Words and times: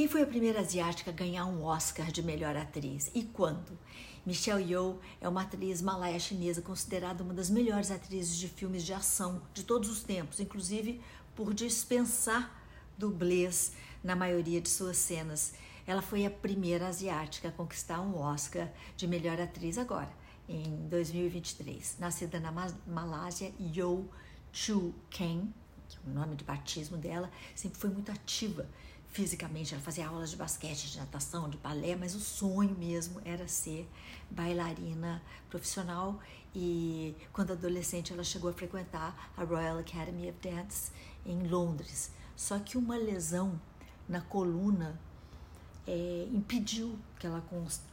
Quem 0.00 0.08
foi 0.08 0.22
a 0.22 0.26
primeira 0.26 0.60
asiática 0.60 1.10
a 1.10 1.12
ganhar 1.12 1.44
um 1.44 1.62
Oscar 1.62 2.10
de 2.10 2.22
melhor 2.22 2.56
atriz 2.56 3.10
e 3.14 3.22
quando? 3.22 3.78
Michelle 4.24 4.64
Yeoh 4.64 4.98
é 5.20 5.28
uma 5.28 5.42
atriz 5.42 5.82
malaia 5.82 6.18
chinesa 6.18 6.62
considerada 6.62 7.22
uma 7.22 7.34
das 7.34 7.50
melhores 7.50 7.90
atrizes 7.90 8.38
de 8.38 8.48
filmes 8.48 8.82
de 8.82 8.94
ação 8.94 9.42
de 9.52 9.62
todos 9.62 9.90
os 9.90 10.02
tempos, 10.02 10.40
inclusive 10.40 11.02
por 11.36 11.52
dispensar 11.52 12.50
dublês 12.96 13.74
na 14.02 14.16
maioria 14.16 14.58
de 14.58 14.70
suas 14.70 14.96
cenas. 14.96 15.52
Ela 15.86 16.00
foi 16.00 16.24
a 16.24 16.30
primeira 16.30 16.88
asiática 16.88 17.48
a 17.48 17.52
conquistar 17.52 18.00
um 18.00 18.16
Oscar 18.16 18.70
de 18.96 19.06
melhor 19.06 19.38
atriz 19.38 19.76
agora, 19.76 20.10
em 20.48 20.88
2023. 20.88 21.98
Nascida 21.98 22.40
na 22.40 22.50
Malásia, 22.86 23.52
Yeoh 23.60 24.08
Chu 24.50 24.94
Ken, 25.10 25.52
que 25.90 25.98
é 25.98 26.10
o 26.10 26.14
nome 26.14 26.36
de 26.36 26.44
batismo 26.44 26.96
dela, 26.96 27.30
sempre 27.54 27.78
foi 27.78 27.90
muito 27.90 28.10
ativa 28.10 28.66
fisicamente. 29.10 29.74
Ela 29.74 29.82
fazia 29.82 30.06
aulas 30.06 30.30
de 30.30 30.36
basquete, 30.36 30.90
de 30.90 30.98
natação, 30.98 31.48
de 31.48 31.58
balé, 31.58 31.96
mas 31.96 32.14
o 32.14 32.20
sonho 32.20 32.74
mesmo 32.78 33.20
era 33.24 33.46
ser 33.48 33.88
bailarina 34.30 35.22
profissional. 35.48 36.20
E 36.54 37.14
quando 37.32 37.52
adolescente, 37.52 38.12
ela 38.12 38.24
chegou 38.24 38.50
a 38.50 38.52
frequentar 38.52 39.32
a 39.36 39.44
Royal 39.44 39.78
Academy 39.78 40.28
of 40.30 40.38
Dance 40.40 40.92
em 41.24 41.46
Londres. 41.46 42.10
Só 42.34 42.58
que 42.58 42.78
uma 42.78 42.96
lesão 42.96 43.60
na 44.08 44.20
coluna 44.20 44.98
é, 45.90 46.28
impediu 46.32 46.96
que 47.18 47.26
ela 47.26 47.44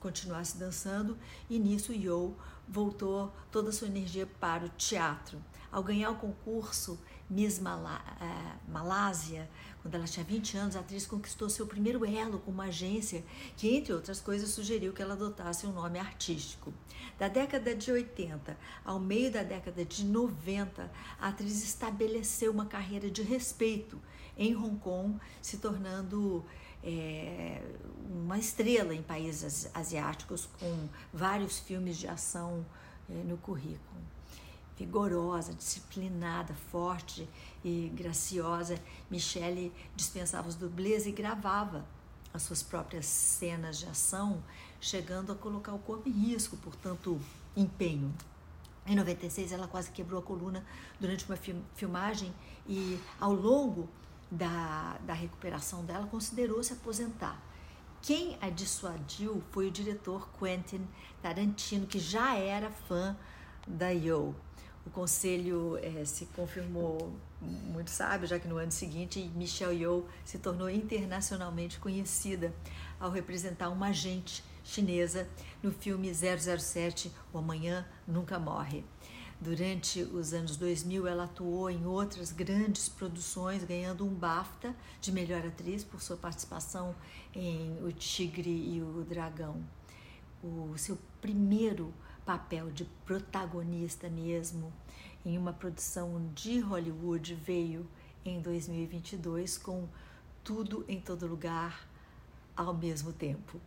continuasse 0.00 0.58
dançando 0.58 1.16
e 1.48 1.60
nisso 1.60 1.92
Yo 1.92 2.34
voltou 2.68 3.32
toda 3.52 3.68
a 3.68 3.72
sua 3.72 3.86
energia 3.86 4.26
para 4.40 4.66
o 4.66 4.68
teatro. 4.70 5.40
Ao 5.70 5.82
ganhar 5.82 6.10
o 6.10 6.16
concurso 6.16 6.98
Miss 7.30 7.58
é, 7.58 7.62
Malásia, 8.68 9.48
quando 9.80 9.94
ela 9.94 10.06
tinha 10.06 10.24
20 10.24 10.56
anos, 10.56 10.76
a 10.76 10.80
atriz 10.80 11.06
conquistou 11.06 11.48
seu 11.48 11.66
primeiro 11.66 12.04
elo 12.04 12.40
com 12.40 12.50
uma 12.50 12.64
agência 12.64 13.24
que, 13.56 13.68
entre 13.76 13.92
outras 13.92 14.20
coisas, 14.20 14.50
sugeriu 14.50 14.92
que 14.92 15.02
ela 15.02 15.14
adotasse 15.14 15.66
um 15.66 15.72
nome 15.72 15.98
artístico. 15.98 16.72
Da 17.18 17.28
década 17.28 17.74
de 17.76 17.92
80 17.92 18.56
ao 18.84 18.98
meio 18.98 19.30
da 19.30 19.42
década 19.42 19.84
de 19.84 20.04
90, 20.04 20.90
a 21.20 21.28
atriz 21.28 21.62
estabeleceu 21.62 22.50
uma 22.50 22.66
carreira 22.66 23.10
de 23.10 23.22
respeito 23.22 24.00
em 24.36 24.56
Hong 24.56 24.78
Kong, 24.78 25.18
se 25.40 25.58
tornando 25.58 26.44
é, 26.84 27.62
uma 28.08 28.38
estrela 28.38 28.94
em 28.94 29.02
países 29.02 29.70
asiáticos, 29.74 30.48
com 30.60 30.88
vários 31.12 31.58
filmes 31.58 31.96
de 31.96 32.06
ação 32.06 32.64
é, 33.08 33.14
no 33.24 33.38
currículo. 33.38 33.80
Vigorosa, 34.76 35.54
disciplinada, 35.54 36.52
forte 36.70 37.28
e 37.64 37.90
graciosa, 37.94 38.78
Michelle 39.10 39.72
dispensava 39.96 40.48
os 40.48 40.56
dublês 40.56 41.06
e 41.06 41.12
gravava 41.12 41.84
as 42.32 42.42
suas 42.42 42.62
próprias 42.62 43.06
cenas 43.06 43.78
de 43.78 43.86
ação, 43.86 44.42
chegando 44.80 45.32
a 45.32 45.34
colocar 45.36 45.72
o 45.72 45.78
corpo 45.78 46.08
em 46.08 46.12
risco 46.12 46.56
por 46.56 46.74
tanto 46.74 47.20
empenho. 47.56 48.12
Em 48.86 48.96
96, 48.96 49.52
ela 49.52 49.66
quase 49.66 49.90
quebrou 49.92 50.20
a 50.20 50.22
coluna 50.22 50.64
durante 51.00 51.24
uma 51.24 51.38
filmagem 51.74 52.34
e, 52.68 52.98
ao 53.18 53.32
longo 53.32 53.88
da, 54.30 54.98
da 55.06 55.12
recuperação 55.12 55.84
dela, 55.84 56.06
considerou 56.06 56.62
se 56.62 56.72
aposentar. 56.72 57.40
Quem 58.02 58.36
a 58.40 58.50
dissuadiu 58.50 59.42
foi 59.50 59.68
o 59.68 59.70
diretor 59.70 60.28
Quentin 60.38 60.86
Tarantino, 61.22 61.86
que 61.86 61.98
já 61.98 62.36
era 62.36 62.70
fã 62.70 63.16
da 63.66 63.88
Yo. 63.90 64.34
O 64.86 64.90
conselho 64.90 65.78
é, 65.78 66.04
se 66.04 66.26
confirmou 66.26 67.16
muito 67.40 67.90
sábio, 67.90 68.28
já 68.28 68.38
que 68.38 68.46
no 68.46 68.58
ano 68.58 68.70
seguinte 68.70 69.30
Michelle 69.34 69.74
Yeoh 69.74 70.06
se 70.24 70.38
tornou 70.38 70.68
internacionalmente 70.68 71.78
conhecida 71.78 72.54
ao 73.00 73.10
representar 73.10 73.70
uma 73.70 73.86
agente 73.86 74.44
chinesa 74.62 75.28
no 75.62 75.72
filme 75.72 76.12
007 76.12 77.10
O 77.32 77.38
Amanhã 77.38 77.86
Nunca 78.06 78.38
Morre. 78.38 78.84
Durante 79.44 80.00
os 80.00 80.32
anos 80.32 80.56
2000, 80.56 81.06
ela 81.06 81.24
atuou 81.24 81.68
em 81.68 81.84
outras 81.84 82.32
grandes 82.32 82.88
produções, 82.88 83.62
ganhando 83.62 84.02
um 84.02 84.14
BAFTA 84.14 84.74
de 85.02 85.12
melhor 85.12 85.44
atriz 85.44 85.84
por 85.84 86.00
sua 86.00 86.16
participação 86.16 86.94
em 87.34 87.76
O 87.84 87.92
Tigre 87.92 88.48
e 88.48 88.80
o 88.80 89.04
Dragão. 89.04 89.62
O 90.42 90.72
seu 90.78 90.96
primeiro 91.20 91.92
papel 92.24 92.70
de 92.70 92.86
protagonista 93.04 94.08
mesmo 94.08 94.72
em 95.26 95.36
uma 95.36 95.52
produção 95.52 96.30
de 96.34 96.60
Hollywood 96.60 97.34
veio 97.34 97.86
em 98.24 98.40
2022 98.40 99.58
com 99.58 99.86
Tudo 100.42 100.86
em 100.88 101.02
Todo 101.02 101.26
Lugar 101.26 101.86
ao 102.56 102.72
mesmo 102.72 103.12
tempo. 103.12 103.60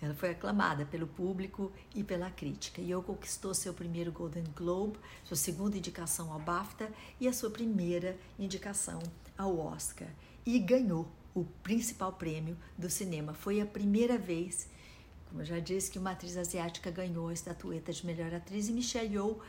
Ela 0.00 0.14
foi 0.14 0.30
aclamada 0.30 0.84
pelo 0.84 1.06
público 1.06 1.72
e 1.94 2.04
pela 2.04 2.30
crítica. 2.30 2.80
E 2.80 2.90
eu 2.90 3.02
conquistou 3.02 3.54
seu 3.54 3.72
primeiro 3.72 4.12
Golden 4.12 4.44
Globe, 4.54 4.98
sua 5.24 5.36
segunda 5.36 5.78
indicação 5.78 6.32
ao 6.32 6.40
BAFTA 6.40 6.90
e 7.20 7.26
a 7.26 7.32
sua 7.32 7.50
primeira 7.50 8.16
indicação 8.38 9.02
ao 9.36 9.58
Oscar. 9.58 10.08
E 10.44 10.58
ganhou 10.58 11.08
o 11.34 11.44
principal 11.62 12.12
prêmio 12.12 12.56
do 12.76 12.88
cinema. 12.90 13.34
Foi 13.34 13.60
a 13.60 13.66
primeira 13.66 14.16
vez, 14.18 14.68
como 15.28 15.40
eu 15.40 15.46
já 15.46 15.58
disse, 15.58 15.90
que 15.90 15.98
uma 15.98 16.12
atriz 16.12 16.36
asiática 16.36 16.90
ganhou 16.90 17.28
a 17.28 17.32
estatueta 17.32 17.92
de 17.92 18.06
melhor 18.06 18.32
atriz 18.32 18.68
e 18.68 18.72
Michelle 18.72 19.14
Yeoh 19.14 19.40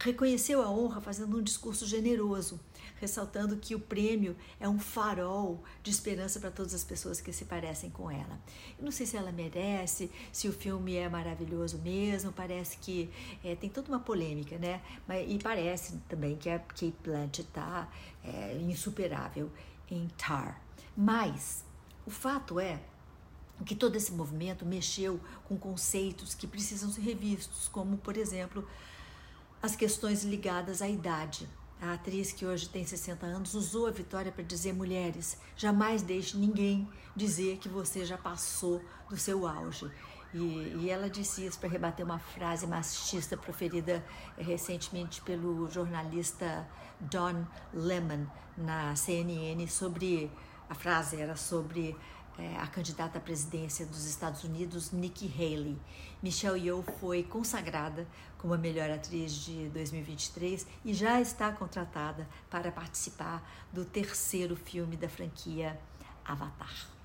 reconheceu 0.00 0.62
a 0.62 0.70
honra 0.70 1.00
fazendo 1.00 1.38
um 1.38 1.42
discurso 1.42 1.86
generoso, 1.86 2.60
ressaltando 2.96 3.56
que 3.56 3.74
o 3.74 3.80
prêmio 3.80 4.36
é 4.60 4.68
um 4.68 4.78
farol 4.78 5.62
de 5.82 5.90
esperança 5.90 6.38
para 6.38 6.50
todas 6.50 6.72
as 6.74 6.84
pessoas 6.84 7.20
que 7.20 7.32
se 7.32 7.44
parecem 7.44 7.90
com 7.90 8.10
ela. 8.10 8.40
Eu 8.78 8.84
não 8.84 8.92
sei 8.92 9.06
se 9.06 9.16
ela 9.16 9.32
merece, 9.32 10.10
se 10.32 10.48
o 10.48 10.52
filme 10.52 10.94
é 10.94 11.08
maravilhoso 11.08 11.78
mesmo, 11.78 12.32
parece 12.32 12.78
que 12.78 13.10
é, 13.42 13.56
tem 13.56 13.68
toda 13.68 13.88
uma 13.88 14.00
polêmica, 14.00 14.56
né? 14.58 14.80
Mas, 15.06 15.28
e 15.28 15.38
parece 15.38 15.96
também 16.08 16.36
que 16.36 16.48
a 16.48 16.58
Kate 16.58 16.94
Blanchett 17.02 17.42
está 17.42 17.88
é, 18.24 18.56
insuperável 18.68 19.50
em 19.90 20.08
Tar. 20.16 20.60
Mas 20.96 21.64
o 22.06 22.10
fato 22.10 22.60
é 22.60 22.80
que 23.64 23.74
todo 23.74 23.96
esse 23.96 24.12
movimento 24.12 24.64
mexeu 24.64 25.20
com 25.44 25.56
conceitos 25.56 26.34
que 26.34 26.46
precisam 26.46 26.90
ser 26.90 27.00
revistos, 27.00 27.68
como, 27.68 27.96
por 27.98 28.16
exemplo, 28.16 28.66
as 29.62 29.74
questões 29.74 30.24
ligadas 30.24 30.82
à 30.82 30.88
idade. 30.88 31.48
A 31.80 31.94
atriz, 31.94 32.32
que 32.32 32.44
hoje 32.44 32.68
tem 32.68 32.84
60 32.84 33.24
anos, 33.24 33.54
usou 33.54 33.86
a 33.86 33.90
vitória 33.90 34.32
para 34.32 34.42
dizer: 34.42 34.72
mulheres, 34.72 35.38
jamais 35.56 36.02
deixe 36.02 36.36
ninguém 36.36 36.88
dizer 37.14 37.58
que 37.58 37.68
você 37.68 38.04
já 38.04 38.18
passou 38.18 38.82
do 39.08 39.16
seu 39.16 39.46
auge. 39.46 39.88
E, 40.34 40.38
e 40.80 40.90
ela 40.90 41.08
disse 41.08 41.46
isso 41.46 41.58
para 41.58 41.68
rebater 41.68 42.04
uma 42.04 42.18
frase 42.18 42.66
machista 42.66 43.36
proferida 43.36 44.04
recentemente 44.36 45.22
pelo 45.22 45.70
jornalista 45.70 46.68
Don 47.00 47.46
Lemon 47.72 48.26
na 48.56 48.94
CNN 48.96 49.66
sobre. 49.68 50.30
A 50.68 50.74
frase 50.74 51.16
era 51.18 51.34
sobre 51.34 51.96
é, 52.38 52.56
a 52.56 52.66
candidata 52.66 53.18
à 53.18 53.20
presidência 53.20 53.84
dos 53.84 54.06
Estados 54.06 54.44
Unidos, 54.44 54.92
Nikki 54.92 55.26
Haley. 55.36 55.76
Michelle 56.22 56.58
Yeoh 56.58 56.84
foi 57.00 57.22
consagrada 57.22 58.06
como 58.38 58.54
a 58.54 58.58
melhor 58.58 58.90
atriz 58.90 59.32
de 59.32 59.68
2023 59.70 60.66
e 60.84 60.94
já 60.94 61.20
está 61.20 61.50
contratada 61.50 62.28
para 62.48 62.70
participar 62.70 63.42
do 63.72 63.84
terceiro 63.84 64.54
filme 64.54 64.96
da 64.96 65.08
franquia 65.08 65.78
Avatar. 66.24 66.97